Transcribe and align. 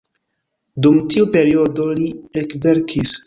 Dum 0.85 0.97
tiu 1.15 1.27
periodo, 1.37 1.87
Li 2.01 2.09
ekverkis. 2.43 3.15